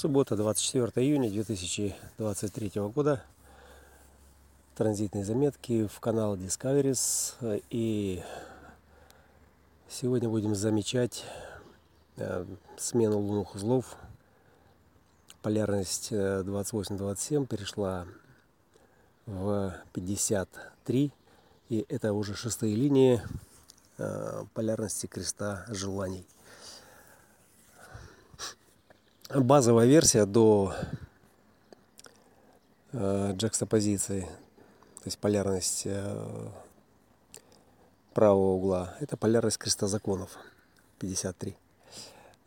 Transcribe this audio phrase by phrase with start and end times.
[0.00, 3.20] Суббота, 24 июня 2023 года.
[4.76, 7.34] Транзитные заметки в канал Discoveries.
[7.70, 8.22] И
[9.88, 11.24] сегодня будем замечать
[12.16, 13.96] э, смену лунных узлов.
[15.42, 18.06] Полярность 28-27 э, перешла
[19.26, 21.10] в 53.
[21.70, 23.20] И это уже шестые линии
[23.98, 26.24] э, полярности креста желаний
[29.28, 30.74] базовая версия до
[32.92, 36.48] э, джекстопозиции, то есть полярность э,
[38.14, 40.38] правого угла, это полярность креста законов
[40.98, 41.56] 53.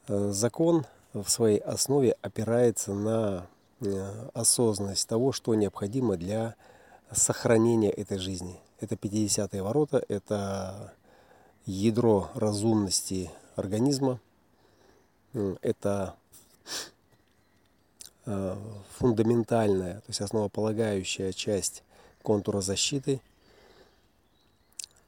[0.07, 3.45] Э, закон в своей основе опирается на
[3.81, 6.55] э, осознанность того, что необходимо для
[7.11, 8.59] сохранения этой жизни.
[8.79, 10.93] Это 50-е ворота, это
[11.65, 14.20] ядро разумности организма,
[15.61, 16.15] это
[19.01, 21.84] фундаментальная, то есть основополагающая часть
[22.21, 23.20] контура защиты.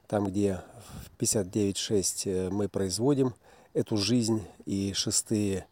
[0.07, 0.61] Там, где
[1.05, 3.33] в 59.6 э, мы производим
[3.73, 5.65] эту жизнь, и шестые,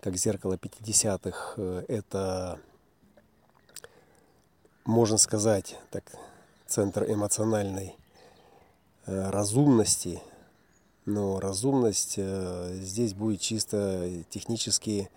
[0.00, 2.58] как зеркало 50-х, э, это,
[4.84, 6.04] можно сказать, так,
[6.66, 7.94] центр эмоциональной
[9.06, 10.20] разумности,
[11.06, 15.08] но разумность здесь будет чисто технически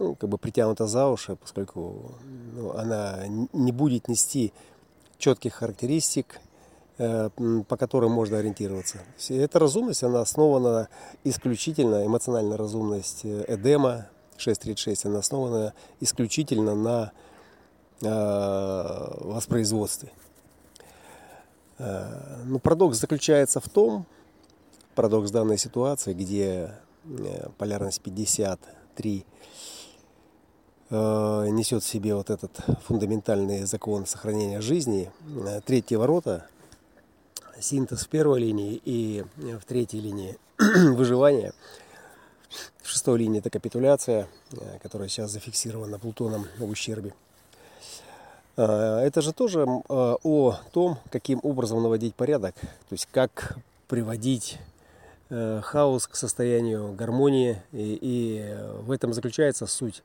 [0.00, 2.14] ну, как бы притянута за уши, поскольку
[2.54, 4.52] ну, она не будет нести
[5.18, 6.40] четких характеристик,
[6.96, 7.28] э,
[7.68, 8.98] по которым можно ориентироваться.
[9.28, 10.88] Эта разумность, она основана
[11.22, 14.06] исключительно, эмоциональная разумность э, Эдема
[14.38, 17.12] 636, она основана исключительно на
[18.00, 20.10] э, воспроизводстве.
[21.78, 24.04] Но парадокс заключается в том,
[24.94, 26.74] парадокс данной ситуации, где
[27.58, 29.24] полярность 53
[30.92, 32.50] Э, несет в себе вот этот
[32.82, 35.10] фундаментальный закон сохранения жизни.
[35.46, 36.48] Э, третьи ворота,
[37.60, 41.52] синтез в первой линии и в третьей линии выживания.
[42.82, 47.14] В шестой линии это капитуляция, э, которая сейчас зафиксирована Плутоном в ущербе.
[48.56, 53.56] Это же тоже о том, каким образом наводить порядок, то есть как
[53.88, 54.58] приводить
[55.30, 57.62] хаос к состоянию гармонии.
[57.72, 60.02] И, и в этом заключается суть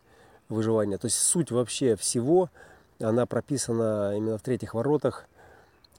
[0.50, 0.98] выживания.
[0.98, 2.50] То есть суть вообще всего,
[3.00, 5.26] она прописана именно в третьих воротах.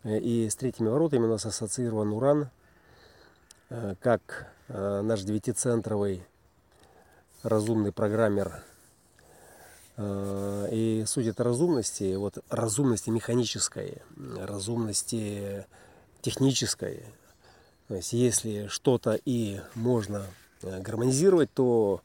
[0.04, 2.48] И с третьими воротами у нас ассоциирован Уран,
[3.70, 6.24] э, как э, наш девятицентровый
[7.42, 8.62] разумный программер.
[9.96, 15.66] Э, и суть этой разумности, вот разумности механической, разумности
[16.20, 17.02] технической.
[17.88, 20.26] То есть если что-то и можно
[20.62, 22.02] гармонизировать, то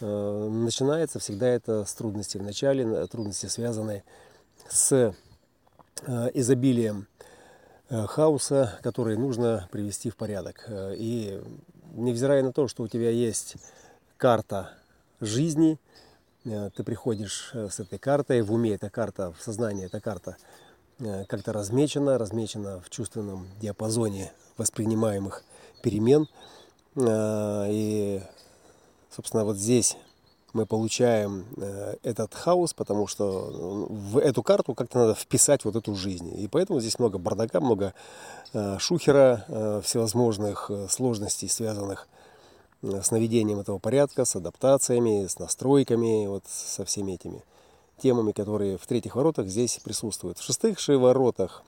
[0.00, 2.38] Э, начинается всегда это с трудностей.
[2.38, 4.02] Вначале трудности связаны
[4.68, 4.92] с
[6.06, 7.06] э, изобилием
[7.88, 10.66] э, хаоса, который нужно привести в порядок.
[10.96, 11.40] И
[11.92, 13.56] невзирая на то, что у тебя есть
[14.16, 14.72] карта
[15.20, 15.78] жизни,
[16.44, 20.36] ты приходишь с этой картой, в уме эта карта, в сознании эта карта
[21.28, 25.42] как-то размечена, размечена в чувственном диапазоне воспринимаемых
[25.82, 26.28] перемен.
[26.96, 28.20] И
[29.10, 29.96] Собственно, вот здесь
[30.52, 35.74] мы получаем э, этот хаос, потому что ну, в эту карту как-то надо вписать вот
[35.74, 36.32] эту жизнь.
[36.40, 37.92] И поэтому здесь много бардака, много
[38.52, 42.08] э, шухера, э, всевозможных сложностей, связанных
[42.82, 47.42] с наведением этого порядка, с адаптациями, с настройками, вот со всеми этими
[48.00, 50.38] темами, которые в третьих воротах здесь присутствуют.
[50.38, 51.62] В шестых же воротах,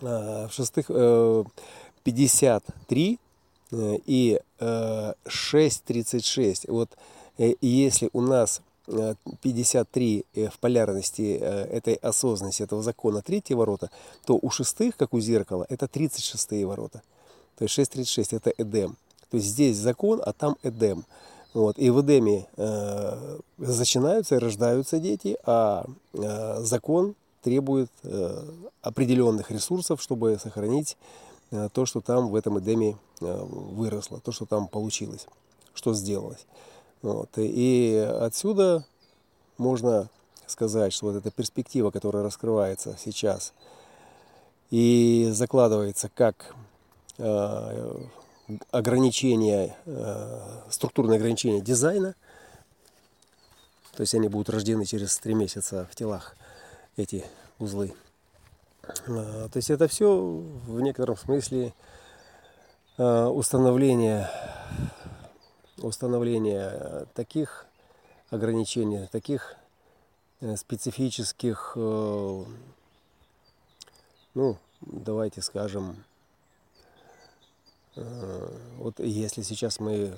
[0.00, 0.90] в шестых
[2.02, 3.18] 53
[3.70, 6.64] Э, и 6.36.
[6.66, 6.88] Э, вот
[7.38, 8.60] э, если у нас
[9.42, 13.90] 53 в полярности этой осознанности, этого закона третьи ворота,
[14.24, 17.02] то у шестых, как у зеркала, это 36 ворота.
[17.58, 18.96] То есть 6.36 это Эдем.
[19.30, 21.04] То есть здесь закон, а там Эдем.
[21.52, 21.78] Вот.
[21.78, 25.84] И в Эдеме э, начинаются и рождаются дети, а
[26.14, 28.42] э, закон требует э,
[28.80, 30.96] определенных ресурсов, чтобы сохранить
[31.50, 35.26] то, что там в этом Эдеме э, выросло, то, что там получилось,
[35.74, 36.46] что сделалось.
[37.02, 37.30] Вот.
[37.36, 38.84] И отсюда
[39.56, 40.08] можно
[40.46, 43.52] сказать, что вот эта перспектива, которая раскрывается сейчас
[44.70, 46.54] и закладывается как
[47.18, 48.04] э,
[48.70, 49.76] ограничение,
[50.70, 52.14] структурное ограничение дизайна,
[53.98, 56.36] то есть они будут рождены через три месяца в телах,
[56.96, 57.24] эти
[57.58, 57.94] узлы,
[58.88, 61.74] то есть это все в некотором смысле
[62.96, 64.30] а, установление,
[65.78, 67.66] установление таких
[68.30, 69.56] ограничений, таких
[70.56, 72.46] специфических, ну,
[74.80, 76.04] давайте скажем,
[77.96, 80.14] вот если сейчас мы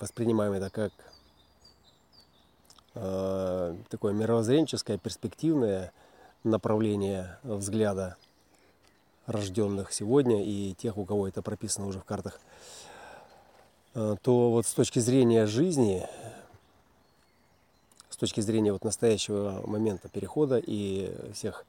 [0.00, 0.92] воспринимаем это как
[3.90, 5.92] такое мировоззренческое, перспективное
[6.44, 8.16] направление взгляда
[9.28, 12.40] рожденных сегодня и тех, у кого это прописано уже в картах,
[13.94, 16.08] э, то вот с точки зрения жизни,
[18.08, 21.64] с точки зрения вот настоящего момента перехода и всех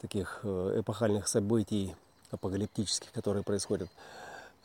[0.00, 1.96] таких э, эпохальных событий
[2.30, 3.88] апокалиптических, которые происходят,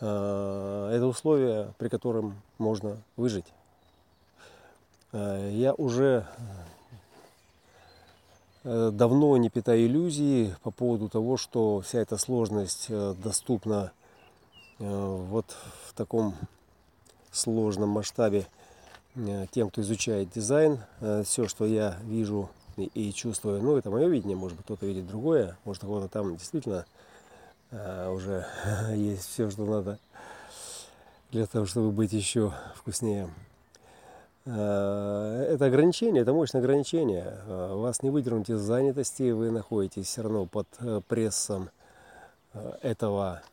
[0.01, 3.45] э, это условия, при котором можно выжить.
[5.11, 6.27] Я уже
[8.63, 13.91] давно не питаю иллюзий по поводу того, что вся эта сложность э, доступна
[14.79, 15.45] э, вот
[15.87, 16.35] в таком
[17.31, 18.47] сложном масштабе
[19.51, 20.79] тем, кто изучает дизайн.
[21.25, 25.57] Все, что я вижу и чувствую, ну это мое видение, может быть кто-то видит другое,
[25.65, 26.85] может у кого-то там действительно
[27.71, 28.45] уже
[28.95, 29.99] есть все, что надо
[31.31, 33.29] для того, чтобы быть еще вкуснее.
[34.51, 37.37] Э, это ограничение, это мощное ограничение.
[37.45, 41.69] Э, вас не выдернуть из занятости, вы находитесь все равно под э, прессом
[42.81, 43.43] этого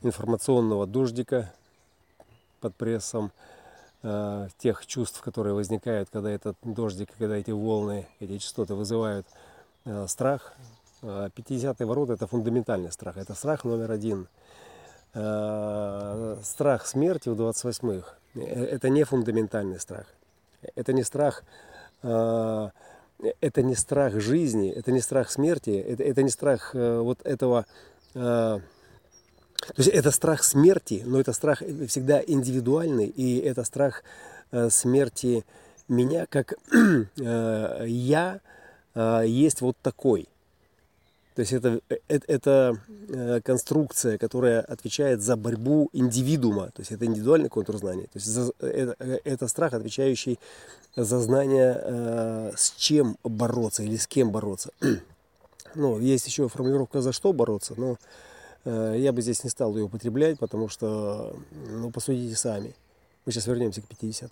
[0.00, 1.52] информационного дождика,
[2.60, 3.30] под прессом
[4.58, 9.26] тех чувств, которые возникают, когда этот дождик, когда эти волны, эти частоты вызывают
[10.06, 10.54] страх.
[11.02, 14.26] 50-е ворота– это фундаментальный страх, это страх номер один–
[15.12, 20.06] страх смерти у 28-х– это не фундаментальный страх.
[20.74, 21.44] Это не страх,
[22.02, 22.70] э,
[23.40, 27.66] это не страх жизни, это не страх смерти, это, это не страх э, вот этого
[28.14, 28.60] то
[29.78, 34.02] есть это страх смерти, но это страх всегда индивидуальный, и это страх
[34.68, 35.46] смерти
[35.88, 36.54] меня, как
[37.86, 38.40] я
[38.94, 40.28] есть вот такой.
[41.34, 42.76] То есть это, это, это
[43.08, 46.66] э, конструкция, которая отвечает за борьбу индивидуума.
[46.66, 48.04] То есть это индивидуальный контур знания.
[48.04, 50.38] То есть за, это, это страх, отвечающий
[50.94, 54.72] за знание, э, с чем бороться или с кем бороться.
[55.74, 57.96] ну, есть еще формулировка «за что бороться», но
[58.64, 61.34] э, я бы здесь не стал ее употреблять, потому что,
[61.70, 62.74] ну, посудите сами.
[63.24, 64.30] Мы сейчас вернемся к 50-м.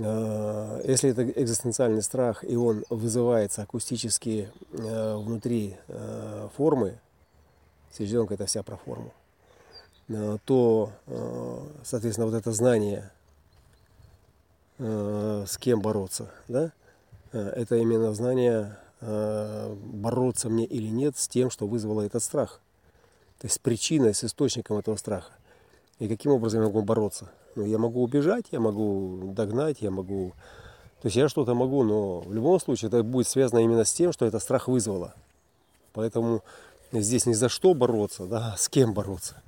[0.00, 6.98] Э, если это экзистенциальный страх, и он вызывается акустически э, внутри э, формы,
[7.92, 9.12] селезенка это вся про форму,
[10.46, 10.90] то,
[11.84, 13.10] соответственно, вот это знание,
[14.78, 16.72] с кем бороться, да,
[17.32, 22.60] это именно знание, бороться мне или нет с тем, что вызвало этот страх.
[23.38, 25.32] То есть с причиной, с источником этого страха.
[25.98, 27.30] И каким образом я могу бороться.
[27.58, 30.32] Ну, я могу убежать, я могу догнать, я могу...
[31.02, 34.12] То есть я что-то могу, но в любом случае это будет связано именно с тем,
[34.12, 35.12] что это страх вызвало.
[35.92, 36.44] Поэтому
[36.92, 39.42] здесь не за что бороться, да, с кем бороться.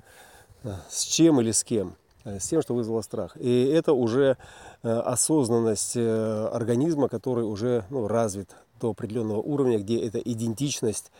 [0.89, 1.95] С чем или с кем.
[2.25, 3.37] А с тем, что вызвало страх.
[3.37, 4.35] И это уже
[4.83, 8.49] э, осознанность э, организма, который уже ну, развит
[8.81, 11.11] до определенного уровня, где эта идентичность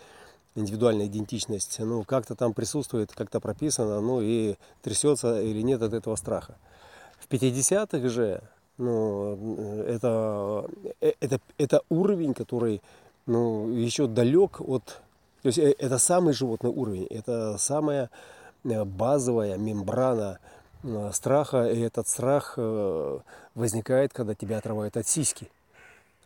[0.56, 6.18] индивидуальная идентичность, ну, как-то там присутствует, как-то прописано, ну, и трясется или нет от этого
[6.18, 6.58] страха.
[7.22, 8.42] В 50-х же,
[8.78, 10.66] ну, это,
[11.00, 12.82] это, это уровень, который,
[13.28, 14.84] ну, еще далек от,
[15.44, 18.10] то есть э, это самый животный уровень, это самая
[18.64, 20.40] э, базовая мембрана
[20.84, 22.58] э, страха, и этот страх
[23.54, 25.48] возникает, когда тебя отрывают от сиськи,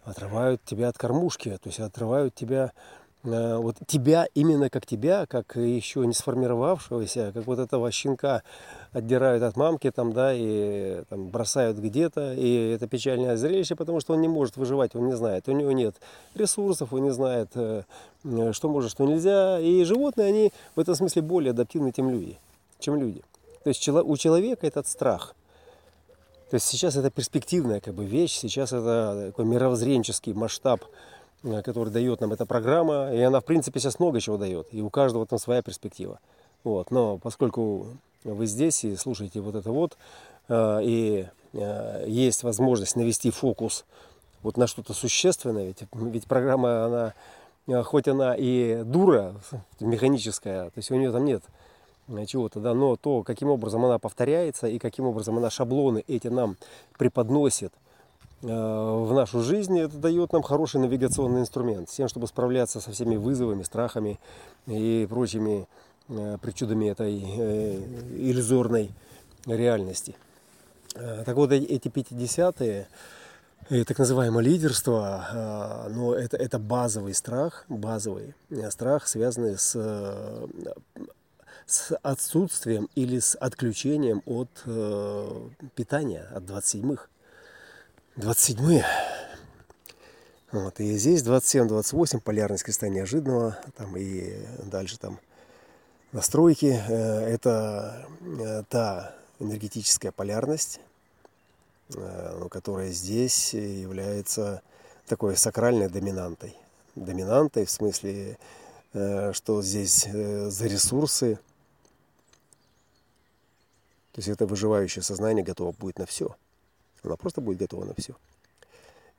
[0.06, 5.56] отрывают тебя от кормушки, то есть отрывают тебя Э, вот тебя именно как тебя, как
[5.56, 8.44] еще не сформировавшегося, как вот этого щенка
[8.92, 14.14] отдирают от мамки там, да, и там, бросают где-то, и это печальное зрелище, потому что
[14.14, 15.96] он не может выживать, он не знает, у него нет
[16.36, 17.84] ресурсов, он не знает, э,
[18.52, 22.38] что может, что нельзя, и животные, они в этом смысле более адаптивны, чем люди,
[22.80, 23.22] чем люди.
[23.64, 25.34] То есть у человека этот страх.
[26.52, 31.15] То есть сейчас это перспективная как бы вещь, сейчас это такой мировоззренческий масштаб Э,
[31.64, 33.14] который дает нам эта программа.
[33.14, 34.68] И она, в принципе, сейчас много чего дает.
[34.72, 36.20] И у каждого там своя перспектива.
[36.64, 36.92] Вот.
[36.92, 37.88] Но поскольку
[38.24, 39.98] вы здесь и слушаете вот это вот,
[40.50, 43.86] э, и э, есть возможность навести фокус
[44.42, 47.14] вот на что-то существенное, ведь, ведь программа,
[47.66, 49.36] она, хоть она и дура
[49.80, 51.44] механическая, то есть у нее там нет
[52.28, 56.58] чего-то, да, но то, каким образом она повторяется и каким образом она шаблоны эти нам
[56.98, 57.85] преподносит– Э,
[58.42, 63.16] в нашу жизнь, это дает нам хороший навигационный инструмент, с тем, чтобы справляться со всеми
[63.16, 64.20] вызовами, страхами
[64.68, 65.68] и прочими
[66.10, 67.82] э, причудами этой э,
[68.18, 68.92] иллюзорной
[69.46, 70.16] реальности.
[70.94, 72.88] Так вот, эти 50-е,
[73.84, 78.34] так называемое лидерство, но это, это базовый страх, базовый
[78.70, 79.76] страх, связанный с
[81.66, 87.08] с отсутствием или с отключением от э, питания, от 27-х.
[88.18, 88.86] 27-е.
[90.54, 95.20] Вот, и здесь 27-28, полярность креста неожиданного, там и дальше там
[96.14, 96.82] настройки.
[96.88, 100.80] Э, это э, та энергетическая полярность,
[101.94, 104.62] э, которая здесь является
[105.08, 106.56] такой сакральной доминантой.
[106.96, 108.38] Доминантой в смысле,
[108.94, 111.38] что здесь за ресурсы
[114.14, 116.38] то есть это выживающее сознание готово будет на все.
[117.06, 118.16] Оно просто будет готово на все.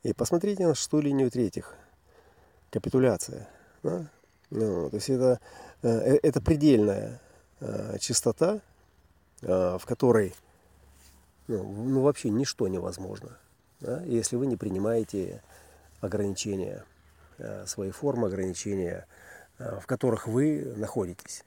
[0.03, 1.75] И посмотрите на шестую линию третьих.
[2.71, 3.49] Капитуляция.
[3.83, 4.07] Да?
[4.51, 5.41] Ну, то есть это,
[5.83, 7.21] э, э, это предельная
[7.61, 8.61] э, чистота,
[9.41, 10.35] в которой
[11.47, 13.37] ну, ну, вообще ничто невозможно,
[13.81, 14.03] да?
[14.05, 15.43] если вы не принимаете
[16.01, 16.85] ограничения,
[17.67, 19.07] свои формы ограничения,
[19.59, 21.45] в которых вы находитесь.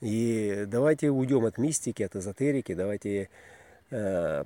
[0.00, 3.28] И давайте уйдем от мистики, от эзотерики, давайте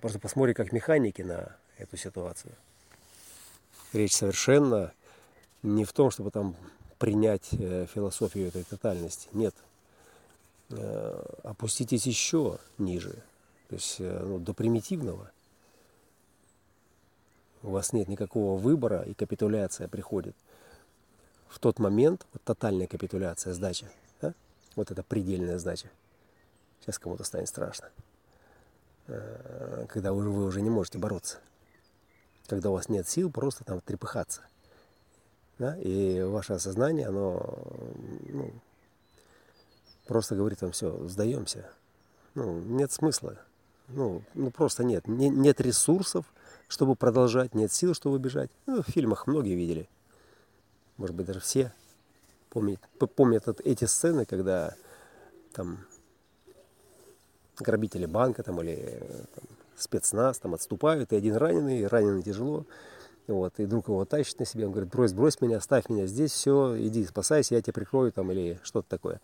[0.00, 2.54] просто посмотрим как механики на эту ситуацию.
[3.92, 4.92] Речь совершенно
[5.62, 6.56] не в том, чтобы там
[6.98, 9.28] принять э, философию этой тотальности.
[9.32, 9.54] Нет.
[10.70, 13.22] Э, опуститесь еще ниже,
[13.68, 15.30] то есть э, ну, до примитивного.
[17.62, 20.36] У вас нет никакого выбора, и капитуляция приходит
[21.48, 23.86] в тот момент, вот тотальная капитуляция, сдача,
[24.76, 25.88] вот это предельная сдача.
[26.80, 27.88] Сейчас кому-то станет страшно.
[29.08, 31.38] Э, когда вы, уже не можете бороться.
[32.46, 34.42] Когда у вас нет сил просто там трепыхаться.
[35.58, 35.76] Да?
[35.78, 37.58] И ваше осознание, оно
[38.28, 38.52] ну,
[40.06, 41.68] просто говорит вам, все, сдаемся.
[42.34, 43.38] Ну, нет смысла.
[43.88, 45.08] Ну, ну просто нет.
[45.08, 46.26] Не, нет ресурсов,
[46.68, 48.50] чтобы продолжать, нет сил, чтобы бежать.
[48.66, 49.88] Ну, в фильмах многие видели.
[50.96, 51.72] Может быть, даже все
[52.50, 52.80] помнит,
[53.16, 54.74] помнят эти сцены, когда
[55.52, 55.78] там
[57.60, 59.00] грабители банка там, или
[59.34, 59.44] там,
[59.76, 62.64] спецназ там отступают, и один раненый, раненый тяжело,
[63.28, 66.32] вот, и друг его тащит на себе, он говорит, брось, брось меня, оставь меня здесь,
[66.32, 69.20] все, иди, спасайся, я тебя прикрою там, или что-то такое.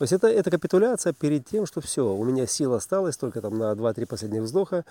[0.00, 3.58] То есть это, это капитуляция перед тем, что все, у меня сила осталась только там
[3.58, 4.86] на 2-3 последних вздоха.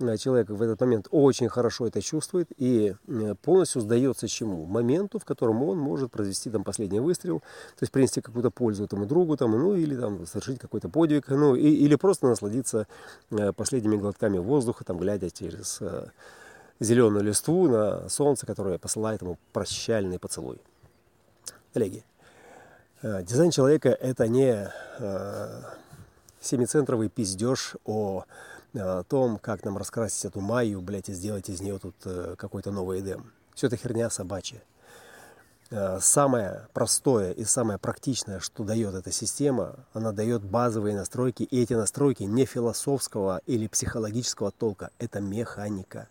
[0.00, 4.64] Э, человек в этот момент очень хорошо это чувствует и э, полностью сдается чему?
[4.64, 9.04] Моменту, в котором он может произвести там последний выстрел, то есть принести какую-то пользу этому
[9.04, 12.86] другу, там, ну или там совершить какой-то подвиг, ну и, или просто насладиться
[13.32, 15.80] э, последними глотками воздуха, там, глядя через
[16.80, 20.60] зеленую листву на солнце, которое посылает ему прощальный поцелуй.
[21.72, 22.04] Коллеги,
[23.04, 25.62] Э, дизайн человека– это не э,
[26.40, 28.24] семицентровый пиздеж о,
[28.72, 32.70] о том, как нам раскрасить эту майю, блядь, и сделать из нее тут э, какой-то
[32.70, 33.30] новый Эдем.
[33.54, 34.62] Все это херня собачья.
[35.98, 41.72] Самое простое и самое практичное, что дает эта система, она дает базовые настройки, и эти
[41.72, 46.06] настройки не философского или психологического толка, это механика.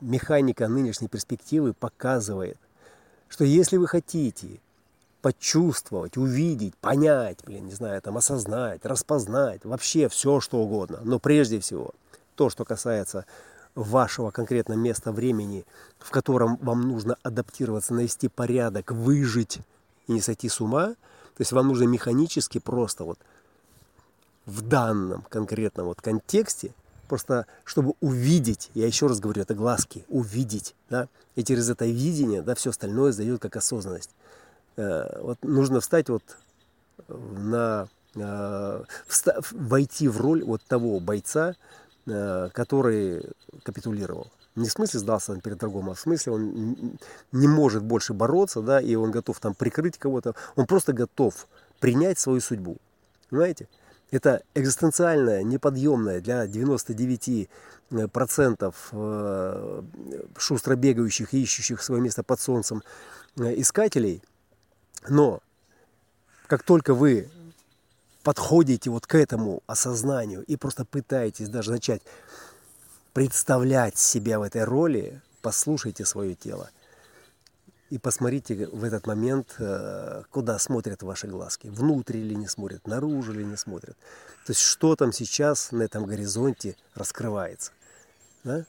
[0.00, 2.58] Механика нынешней перспективы показывает,
[3.28, 4.60] что если вы хотите
[5.22, 11.00] почувствовать, увидеть, понять, блин, не знаю, там осознать, распознать, вообще все что угодно.
[11.02, 11.92] Но прежде всего,
[12.34, 13.24] то, что касается
[13.74, 15.64] вашего конкретного места времени,
[15.98, 19.60] в котором вам нужно адаптироваться, навести порядок, выжить
[20.06, 23.18] и не сойти с ума, то есть вам нужно механически просто вот
[24.46, 26.72] в данном конкретном вот контексте,
[27.06, 32.42] просто чтобы увидеть, я еще раз говорю, это глазки, увидеть, да, и через это видение,
[32.42, 34.10] да, все остальное сдает как осознанность.
[34.76, 36.22] Э, вот нужно встать вот
[37.08, 38.82] на э,
[39.52, 41.54] войти в роль вот того бойца,
[42.06, 43.30] э, который
[43.62, 44.30] капитулировал.
[44.56, 46.98] Не в смысле сдался он перед врагом, а в смысле он
[47.32, 50.34] не может больше бороться, да, и он готов там прикрыть кого-то.
[50.54, 51.48] Он просто готов
[51.80, 52.76] принять свою судьбу.
[53.30, 53.68] Понимаете?
[54.10, 57.48] Это экзистенциальная, неподъемная для 99%
[60.38, 62.82] шустро бегающих и ищущих свое место под солнцем
[63.36, 64.22] искателей–
[65.08, 65.40] но
[66.46, 67.30] как только вы
[68.22, 72.02] подходите вот к этому осознанию и просто пытаетесь даже начать
[73.12, 76.70] представлять себя в этой роли, послушайте свое тело
[77.90, 81.68] и посмотрите в этот момент, э, куда смотрят ваши глазки.
[81.68, 83.96] Внутрь или не смотрят, наружу или не смотрят.
[84.46, 87.72] То есть что там сейчас на этом горизонте раскрывается.
[88.42, 88.64] Да?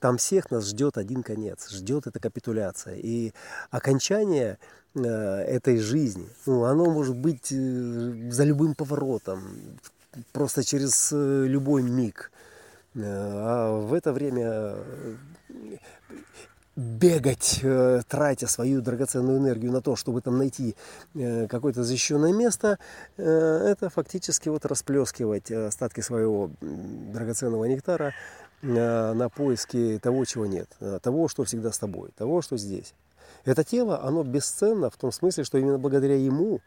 [0.00, 2.96] Там всех нас ждет один конец, ждет эта капитуляция.
[2.96, 3.32] И
[3.70, 4.58] окончание
[5.04, 6.28] Э, этой жизни.
[6.46, 9.78] Ну, оно может быть э, за любым поворотом,
[10.32, 12.30] просто через любой миг.
[12.96, 14.76] А в это время
[16.78, 17.60] бегать,
[18.08, 20.76] тратя свою драгоценную энергию на то, чтобы там найти
[21.12, 22.78] какое-то защищенное место,
[23.16, 28.14] это фактически вот расплескивать остатки своего драгоценного нектара
[28.62, 30.68] на поиски того, чего нет,
[31.02, 32.94] того, что всегда с тобой, того, что здесь.
[33.44, 36.60] Это тело, оно бесценно в том смысле, что именно благодаря ему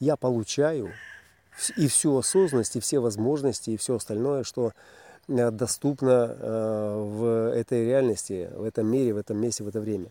[0.00, 0.90] я получаю
[1.76, 4.72] и всю осознанность, и все возможности, и все остальное, что э,
[5.28, 10.06] доступно э, в этой реальности, в этом мире, в этом месте, в это время.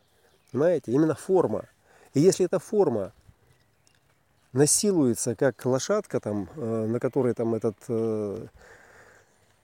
[0.52, 0.92] Понимаете?
[0.92, 1.66] Именно форма.
[2.14, 3.12] И если эта форма
[4.52, 7.76] насилуется, как лошадка, там, э, на которой там этот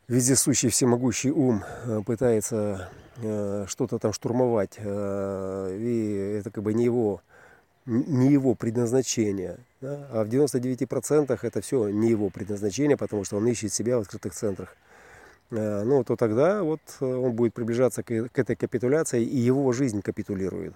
[0.08, 1.64] вездесущий всемогущий ум
[2.08, 2.90] пытается
[3.68, 7.22] что-то там штурмовать, и это как бы не его
[7.86, 9.58] не его предназначение.
[9.82, 10.08] Да?
[10.12, 14.34] А в 99% это все не его предназначение, потому что он ищет себя в открытых
[14.34, 14.76] центрах.
[15.52, 20.74] А, ну, то тогда вот он будет приближаться к, этой капитуляции, и его жизнь капитулирует.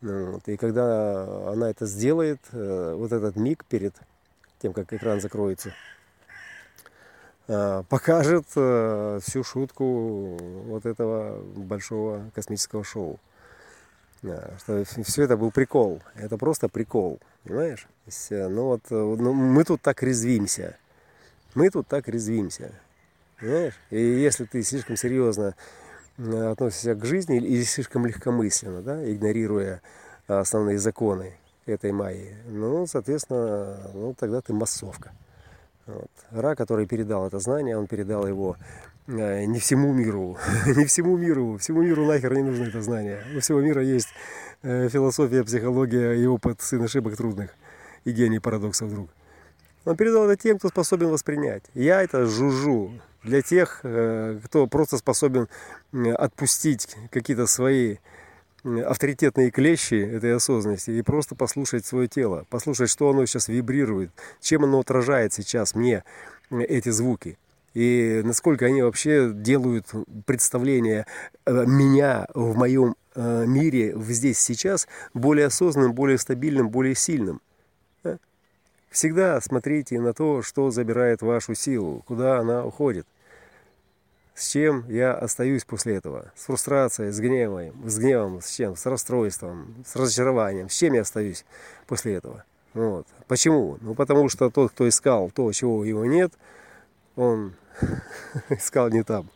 [0.00, 0.48] Вот.
[0.48, 3.94] И когда она это сделает, э, вот этот миг перед
[4.58, 5.72] тем, как экран закроется,
[7.46, 10.36] покажет э, всю шутку
[10.66, 13.18] вот этого большого космического шоу.
[14.20, 16.00] Что все это был прикол.
[16.14, 17.18] Это просто прикол.
[17.44, 17.88] Понимаешь?
[18.30, 20.76] Э, ну вот э, ну, мы тут так резвимся.
[21.54, 22.72] Мы тут так резвимся.
[23.40, 23.74] Понимаешь?
[23.90, 25.54] И если ты слишком серьезно
[26.18, 29.82] э, относишься к жизни или слишком легкомысленно, да, игнорируя
[30.26, 31.32] основные законы
[31.66, 35.12] этой майи, ну, соответственно, ну, тогда ты массовка.
[35.86, 36.10] Вот.
[36.30, 38.56] Ра, который передал это знание, он передал его
[39.10, 43.20] Э, не всему миру, не всему миру, всему миру нахер не нужно это знание.
[43.36, 44.08] У всего мира есть
[44.62, 47.50] э, философия, психология и опыт сын ошибок трудных
[48.04, 49.10] и гений парадоксов вдруг.
[49.84, 51.62] Он передал это тем, кто способен воспринять.
[51.74, 55.48] Я это жужжу для тех, э, кто просто способен
[55.92, 57.96] отпустить какие-то свои
[58.62, 64.64] авторитетные клещи этой осознанности и просто послушать свое тело, послушать, что оно сейчас вибрирует, чем
[64.64, 66.04] оно отражает сейчас мне
[66.50, 67.38] эти звуки
[67.74, 69.86] и насколько они вообще делают
[70.26, 71.06] представление
[71.46, 77.40] э, меня в моем э, мире здесь сейчас более осознанным, более стабильным, более сильным.
[78.90, 83.06] Всегда смотрите на то, что забирает вашу силу, куда она уходит.
[84.34, 86.32] С чем я остаюсь после этого?
[86.34, 88.74] С фрустрацией, с гневом, с гневом, с чем?
[88.74, 90.68] С расстройством, с разочарованием.
[90.68, 91.44] С чем я остаюсь
[91.86, 92.44] после этого?
[92.74, 93.06] Вот.
[93.28, 93.78] Почему?
[93.80, 96.32] Ну, потому что тот, кто искал то, чего его нет,
[97.14, 97.54] он
[98.48, 99.28] искал не там.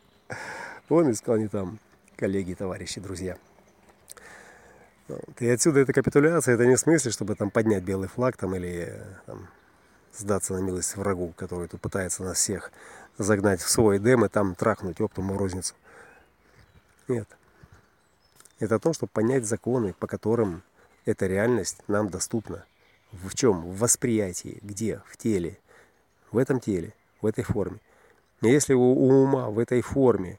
[0.89, 1.79] Он искал не там.
[2.17, 3.37] Коллеги, товарищи, друзья.
[5.39, 9.03] И отсюда эта капитуляция, это не в смысле, чтобы там поднять белый флаг там, или
[9.27, 9.49] там,
[10.13, 12.73] сдаться на милость врагу, который тут пытается нас всех
[13.19, 15.75] загнать в свой дем и там трахнуть оптом в розницу.
[17.07, 17.29] Нет.
[18.59, 20.63] Это о том, чтобы понять законы, по которым
[21.05, 22.65] эта реальность нам доступна.
[23.13, 23.63] В чем?
[23.63, 24.59] В восприятии.
[24.63, 25.03] Где?
[25.07, 25.59] В теле.
[26.33, 26.95] В этом теле.
[27.21, 27.79] В этой форме.
[28.41, 30.39] Если у ума в этой форме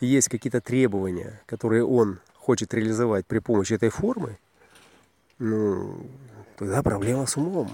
[0.00, 4.38] есть какие-то требования, которые он хочет реализовать при помощи этой формы,
[5.38, 6.06] ну,
[6.56, 7.70] тогда проблема с умом.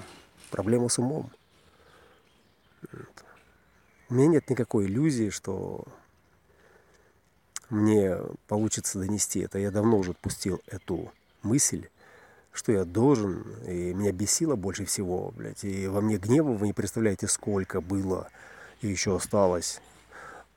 [0.51, 1.31] Проблема с умом.
[4.09, 5.85] У меня нет никакой иллюзии, что
[7.71, 9.59] мне получится донести это.
[9.59, 11.11] Я давно уже отпустил эту
[11.43, 11.89] мысль,
[12.53, 16.73] что я должен, и меня бесило больше всего, блядь, и во мне гнева вы не
[16.73, 18.29] представляете, сколько было
[18.81, 19.81] и еще осталось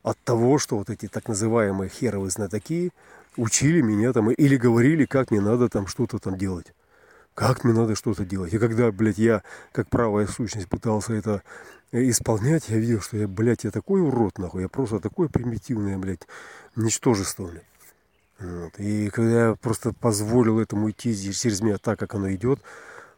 [0.04, 2.92] от того, что вот эти так называемые херовые знатоки
[3.40, 6.74] учили меня там или говорили, как мне надо там что-то там делать.
[7.34, 8.54] Как мне надо что-то делать.
[8.54, 11.42] И когда, блядь, я, как правая сущность, пытался это
[11.92, 14.64] исполнять, я видел, что я, блядь, я такой урод, нахуй.
[14.64, 16.28] Я просто такое примитивное, блядь,
[16.76, 17.64] ничтожество, блядь.
[18.40, 18.74] Вот.
[18.78, 22.60] И когда я просто позволил этому идти через меня так, как оно идет,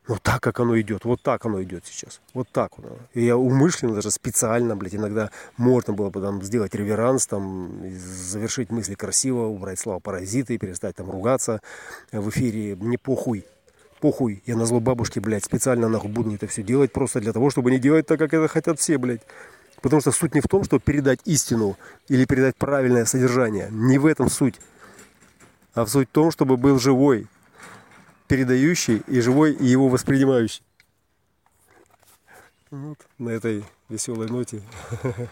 [0.07, 1.05] ну так, как оно идет.
[1.05, 2.21] Вот так оно идет сейчас.
[2.33, 2.97] Вот так оно.
[3.13, 8.71] И я умышленно, даже специально, блядь, иногда можно было бы там сделать реверанс, там, завершить
[8.71, 11.61] мысли красиво, убрать слова паразиты, перестать там ругаться
[12.11, 12.75] в эфире.
[12.75, 13.45] Мне похуй.
[13.99, 14.41] Похуй.
[14.47, 17.69] Я на зло бабушки, блядь, специально нахуй буду это все делать просто для того, чтобы
[17.69, 19.21] не делать так, как это хотят все, блядь.
[19.81, 23.67] Потому что суть не в том, чтобы передать истину или передать правильное содержание.
[23.71, 24.59] Не в этом суть.
[25.75, 27.27] А в суть в том, чтобы был живой,
[28.31, 30.63] передающий и живой, и его воспринимающий.
[32.69, 34.61] Вот, на этой веселой ноте